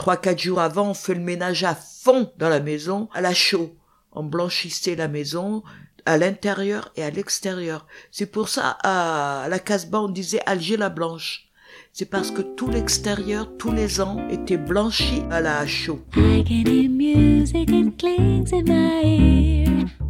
[0.00, 3.34] Trois, quatre jours avant, on fait le ménage à fond dans la maison, à la
[3.34, 3.74] chaux.
[4.12, 5.62] On blanchissait la maison
[6.06, 7.86] à l'intérieur et à l'extérieur.
[8.10, 11.50] C'est pour ça, à la Casbah, on disait Alger la Blanche.
[11.92, 16.00] C'est parce que tout l'extérieur, tous les ans, était blanchi à la chaux.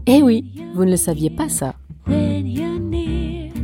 [0.07, 1.75] Eh oui, vous ne le saviez pas ça.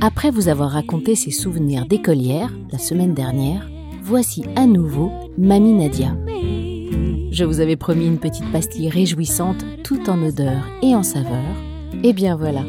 [0.01, 3.69] Après vous avoir raconté ses souvenirs d'écolière la semaine dernière,
[4.07, 6.17] voici à nouveau Mamie Nadia.
[7.33, 11.43] Je vous avais promis une petite pastille réjouissante tout en odeur et en saveur.
[12.05, 12.63] Et eh bien voilà.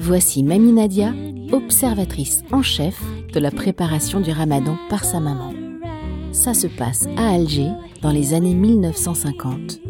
[0.00, 1.12] Voici Mamie Nadia,
[1.52, 2.98] observatrice en chef
[3.34, 5.52] de la préparation du ramadan par sa maman.
[6.32, 7.68] Ça se passe à Alger
[8.00, 9.80] dans les années 1950.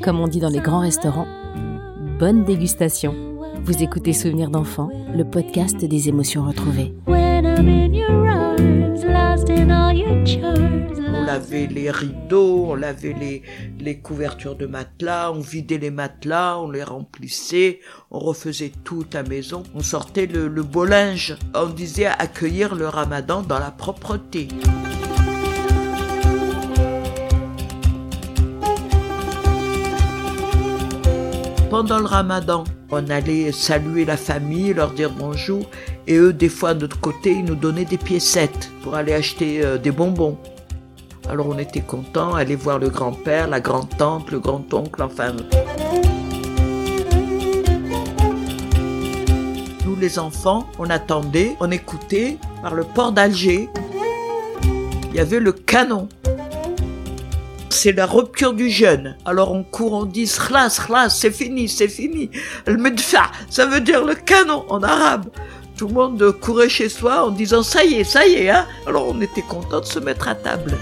[0.00, 1.26] Comme on dit dans les grands restaurants,
[2.20, 3.16] bonne dégustation.
[3.64, 6.94] Vous écoutez Souvenirs d'enfants, le podcast des émotions retrouvées.
[10.38, 13.42] On lavait les rideaux, on lavait les,
[13.78, 19.22] les couvertures de matelas, on vidait les matelas, on les remplissait, on refaisait tout à
[19.22, 21.36] maison, on sortait le, le beau linge.
[21.54, 24.48] On disait accueillir le ramadan dans la propreté.
[31.70, 32.64] pendant le ramadan.
[32.90, 35.70] On allait saluer la famille, leur dire bonjour,
[36.08, 39.64] et eux, des fois, de notre côté, ils nous donnaient des piécettes pour aller acheter
[39.64, 40.38] euh, des bonbons.
[41.28, 45.34] Alors on était contents, aller voir le grand-père, la grand-tante, le grand-oncle, enfin.
[49.84, 53.68] Nous, les enfants, on attendait, on écoutait par le port d'Alger.
[55.10, 56.08] Il y avait le canon
[57.80, 59.16] c'est la rupture du jeûne.
[59.24, 62.30] Alors on court, on dit khlas, khlas, c'est fini, c'est fini.
[62.66, 65.30] Le medfa, ça veut dire le canon en arabe.
[65.80, 68.66] Tout le monde courait chez soi en disant ça y est, ça y est, hein.
[68.86, 70.76] Alors on était content de se mettre à table.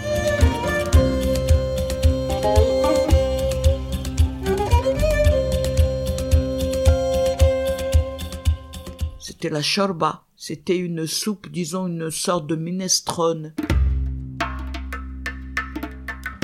[9.20, 10.24] C'était la shorba.
[10.36, 13.54] C'était une soupe, disons une sorte de minestrone.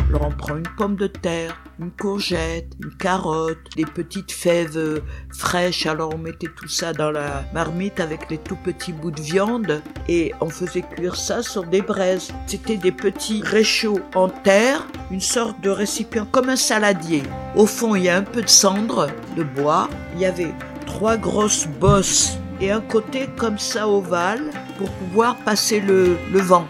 [0.08, 5.00] Alors on prend une pomme de terre, une courgette, une carotte, des petites fèves euh,
[5.30, 5.86] fraîches.
[5.86, 9.82] Alors on mettait tout ça dans la marmite avec les tout petits bouts de viande
[10.08, 12.32] et on faisait cuire ça sur des braises.
[12.46, 17.22] C'était des petits réchauds en terre, une sorte de récipient comme un saladier.
[17.56, 19.88] Au fond, il y a un peu de cendre de bois.
[20.14, 20.54] Il y avait
[20.86, 26.68] trois grosses bosses et un côté comme ça ovale pour pouvoir passer le, le vent.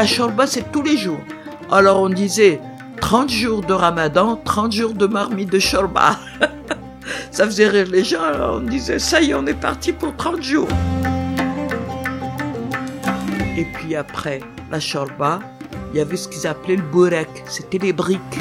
[0.00, 1.20] La shorba, c'est tous les jours.
[1.70, 2.58] Alors on disait
[3.02, 6.16] 30 jours de ramadan, 30 jours de marmite de shorba.
[7.30, 10.16] ça faisait rire les gens, alors on disait ça y est, on est parti pour
[10.16, 10.68] 30 jours.
[13.58, 14.40] Et puis après
[14.70, 15.40] la shorba,
[15.92, 18.40] il y avait ce qu'ils appelaient le burek, c'était les briques.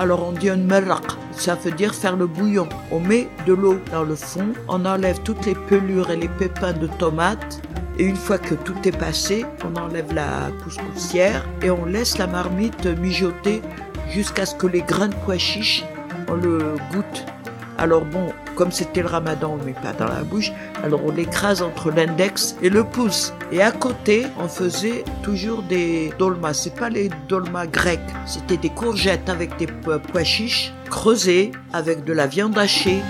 [0.00, 2.70] Alors on dit un meraq, ça veut dire faire le bouillon.
[2.90, 6.72] On met de l'eau dans le fond, on enlève toutes les pelures et les pépins
[6.72, 7.60] de tomates,
[8.00, 12.26] et une fois que tout est passé, on enlève la poussière et on laisse la
[12.26, 13.60] marmite mijoter
[14.08, 15.84] jusqu'à ce que les grains de pois chiches,
[16.28, 17.26] on le goûte.
[17.76, 20.50] Alors bon, comme c'était le ramadan, on met pas dans la bouche,
[20.82, 23.34] alors on l'écrase entre l'index et le pouce.
[23.52, 26.54] Et à côté, on faisait toujours des dolmas.
[26.54, 32.14] C'est pas les dolmas grecs, c'était des courgettes avec des pois chiches creusés avec de
[32.14, 33.02] la viande hachée,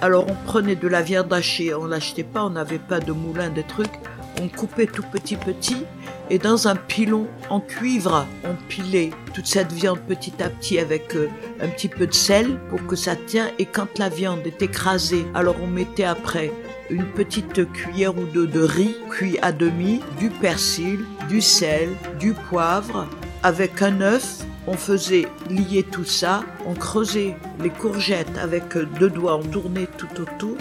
[0.00, 3.48] alors on prenait de la viande hachée, on l'achetait pas, on n'avait pas de moulin,
[3.48, 3.92] des trucs.
[4.40, 5.84] On coupait tout petit petit
[6.30, 11.16] et dans un pilon en cuivre, on pilait toute cette viande petit à petit avec
[11.16, 11.28] euh,
[11.60, 13.50] un petit peu de sel pour que ça tient.
[13.58, 16.52] Et quand la viande est écrasée, alors on mettait après
[16.90, 21.88] une petite cuillère ou deux de riz cuit à demi, du persil, du sel,
[22.20, 23.06] du poivre,
[23.42, 29.36] avec un œuf on faisait lier tout ça, on creusait les courgettes avec deux doigts,
[29.36, 30.56] on tournait tout autour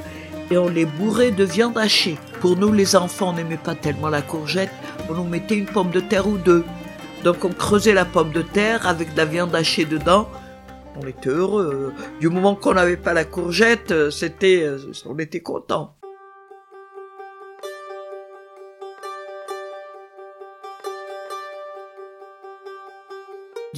[0.49, 2.17] et on les bourrait de viande hachée.
[2.39, 4.71] Pour nous, les enfants, on n'aimait pas tellement la courgette,
[5.09, 6.63] on nous mettait une pomme de terre ou deux.
[7.25, 10.29] Donc on creusait la pomme de terre avec de la viande hachée dedans.
[10.95, 11.93] On était heureux.
[12.21, 14.67] Du moment qu'on n'avait pas la courgette, c'était,
[15.05, 15.96] on était content.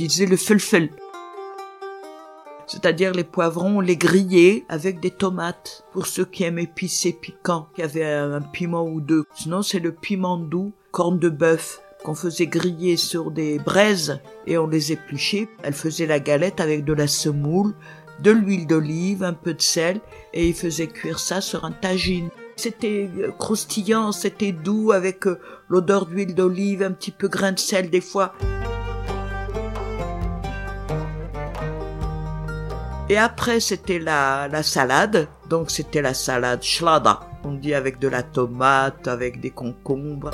[0.07, 0.90] Disait le felfel.
[2.68, 5.86] C'est-à-dire les poivrons, les grillés avec des tomates.
[5.92, 9.25] Pour ceux qui aiment épicé piquant, qui avaient un piment ou deux.
[9.34, 14.57] Sinon, c'est le piment doux, corne de bœuf, qu'on faisait griller sur des braises et
[14.57, 15.50] on les épluchait.
[15.63, 17.74] Elle faisait la galette avec de la semoule,
[18.22, 20.00] de l'huile d'olive, un peu de sel,
[20.34, 22.30] et il faisait cuire ça sur un tagine.
[22.56, 27.60] C'était euh, croustillant, c'était doux avec euh, l'odeur d'huile d'olive, un petit peu grain de
[27.60, 28.34] sel des fois.
[33.10, 35.28] Et après, c'était la, la salade.
[35.50, 37.22] Donc, c'était la salade schlada.
[37.44, 40.32] On dit avec de la tomate, avec des concombres.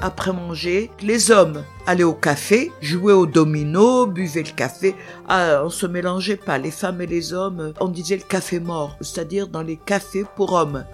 [0.00, 4.94] après manger, les hommes allaient au café, jouaient au domino, buvaient le café.
[5.28, 8.96] Ah, on se mélangeait pas, les femmes et les hommes, on disait le café mort,
[9.02, 10.84] c'est-à-dire dans les cafés pour hommes.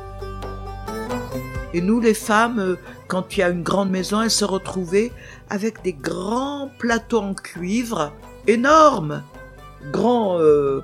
[1.72, 2.76] Et nous, les femmes,
[3.08, 5.12] quand il y a une grande maison, elles se retrouvaient
[5.50, 8.12] avec des grands plateaux en cuivre,
[8.46, 9.22] énormes,
[9.92, 10.80] grands, euh,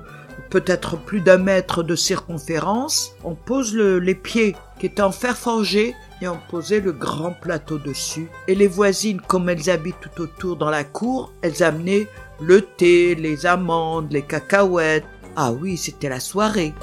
[0.49, 3.15] peut-être plus d'un mètre de circonférence.
[3.23, 7.77] On pose les pieds qui étaient en fer forgé et on posait le grand plateau
[7.77, 8.29] dessus.
[8.47, 12.07] Et les voisines, comme elles habitent tout autour dans la cour, elles amenaient
[12.39, 15.05] le thé, les amandes, les cacahuètes.
[15.35, 16.73] Ah oui, c'était la soirée.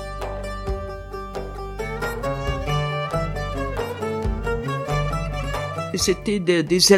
[5.99, 6.93] C'était des, des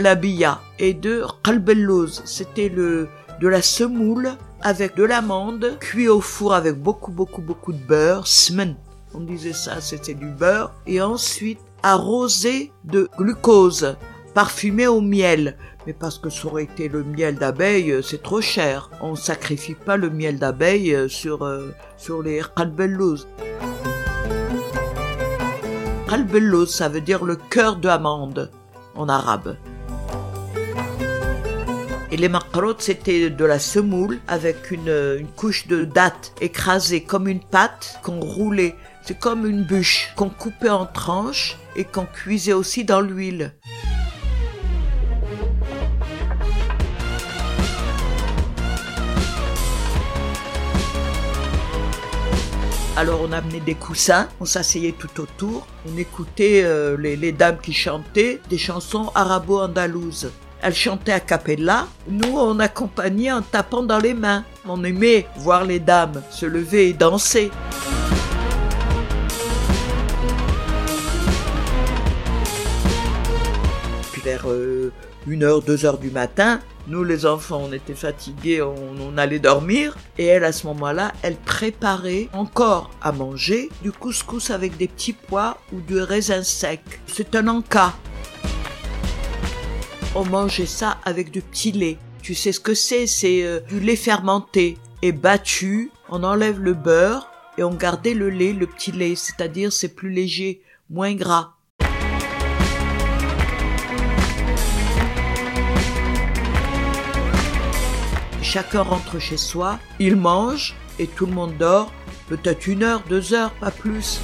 [0.79, 2.23] et de qalbellouz.
[2.27, 3.09] C'était le,
[3.41, 8.27] de la semoule avec de l'amande, cuit au four avec beaucoup, beaucoup, beaucoup de beurre,
[8.27, 8.77] smen.
[9.15, 10.75] On disait ça, c'était du beurre.
[10.87, 13.97] Et ensuite, arrosé de glucose,
[14.35, 15.57] parfumé au miel.
[15.87, 18.91] Mais parce que ça aurait été le miel d'abeille, euh, c'est trop cher.
[19.01, 23.27] On sacrifie pas le miel d'abeille euh, sur, euh, sur les qalbellouz.
[26.07, 28.51] Qalbellouz, ça veut dire le cœur d'amande
[29.01, 29.57] en arabe.
[32.13, 37.29] Et les makrot, c'était de la semoule avec une, une couche de dattes écrasée comme
[37.29, 38.75] une pâte qu'on roulait.
[39.03, 43.55] C'est comme une bûche qu'on coupait en tranches et qu'on cuisait aussi dans l'huile.
[53.01, 57.73] Alors on amenait des coussins, on s'asseyait tout autour, on écoutait euh, les, dames qui
[57.73, 60.31] chantaient des chansons arabo-andalouses.
[60.61, 64.45] Elles chantaient a cappella, nous on accompagnait en tapant dans les mains.
[64.69, 67.51] On aimait voir les dames se lever et danser.
[74.23, 74.93] vers euh,
[75.27, 76.61] une heure, deux heures du matin.
[76.87, 79.97] Nous, les enfants, on était fatigués, on, allait dormir.
[80.19, 85.13] Et elle, à ce moment-là, elle préparait encore à manger du couscous avec des petits
[85.13, 86.81] pois ou du raisin sec.
[87.07, 87.95] C'est un encas.
[90.15, 91.99] On mangeait ça avec du petit lait.
[92.23, 93.07] Tu sais ce que c'est?
[93.07, 95.93] C'est euh, du lait fermenté et battu.
[96.09, 99.15] On enlève le beurre et on gardait le lait, le petit lait.
[99.15, 101.55] C'est-à-dire c'est plus léger, moins gras.
[108.51, 111.93] Chacun rentre chez soi, il mange et tout le monde dort,
[112.29, 114.21] peut-être une heure, deux heures, pas plus.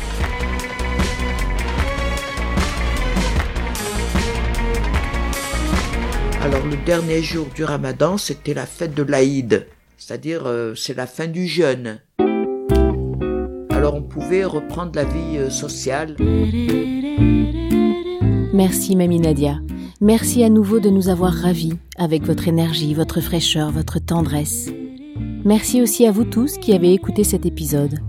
[6.43, 11.06] Alors le dernier jour du ramadan, c'était la fête de l'Aïd, c'est-à-dire euh, c'est la
[11.06, 12.00] fin du jeûne.
[13.70, 16.17] Alors on pouvait reprendre la vie euh, sociale.
[18.52, 19.61] Merci Mamie Nadia.
[20.02, 24.69] Merci à nouveau de nous avoir ravis avec votre énergie, votre fraîcheur, votre tendresse.
[25.43, 28.00] Merci aussi à vous tous qui avez écouté cet épisode.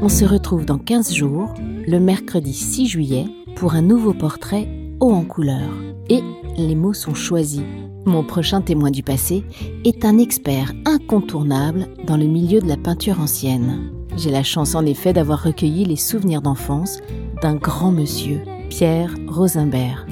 [0.00, 1.52] On se retrouve dans 15 jours,
[1.86, 4.68] le mercredi 6 juillet, pour un nouveau portrait
[5.00, 5.68] haut en couleur.
[6.08, 6.22] Et
[6.56, 7.60] les mots sont choisis.
[8.06, 9.44] Mon prochain témoin du passé
[9.84, 13.90] est un expert incontournable dans le milieu de la peinture ancienne.
[14.16, 17.00] J'ai la chance en effet d'avoir recueilli les souvenirs d'enfance
[17.42, 18.40] d'un grand monsieur
[18.78, 20.06] Pierre Rosenberg.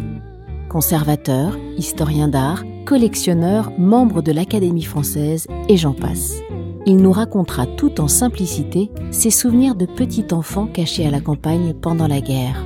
[0.70, 6.40] Conservateur, historien d'art, collectionneur, membre de l'Académie française et j'en passe.
[6.86, 11.74] Il nous racontera tout en simplicité ses souvenirs de petit enfant caché à la campagne
[11.74, 12.64] pendant la guerre.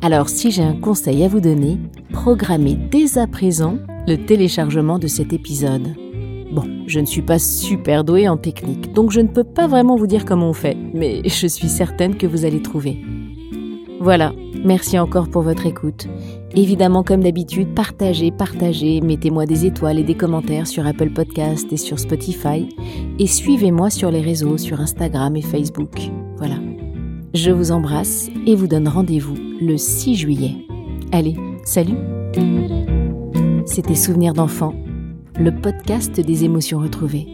[0.00, 1.76] Alors si j'ai un conseil à vous donner,
[2.10, 5.94] programmez dès à présent le téléchargement de cet épisode.
[6.52, 9.96] Bon, je ne suis pas super douée en technique, donc je ne peux pas vraiment
[9.96, 13.04] vous dire comment on fait, mais je suis certaine que vous allez trouver.
[14.00, 14.32] Voilà,
[14.64, 16.06] merci encore pour votre écoute.
[16.54, 21.76] Évidemment, comme d'habitude, partagez, partagez, mettez-moi des étoiles et des commentaires sur Apple Podcast et
[21.76, 22.68] sur Spotify,
[23.18, 26.10] et suivez-moi sur les réseaux, sur Instagram et Facebook.
[26.36, 26.56] Voilà.
[27.34, 30.54] Je vous embrasse et vous donne rendez-vous le 6 juillet.
[31.12, 31.96] Allez, salut
[33.66, 34.74] C'était Souvenirs d'enfant,
[35.38, 37.28] le podcast des émotions retrouvées.